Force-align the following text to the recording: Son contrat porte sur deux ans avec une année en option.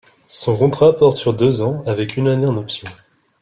Son 0.25 0.57
contrat 0.57 0.93
porte 0.93 1.17
sur 1.17 1.31
deux 1.35 1.61
ans 1.61 1.83
avec 1.85 2.17
une 2.17 2.27
année 2.27 2.47
en 2.47 2.57
option. 2.57 2.87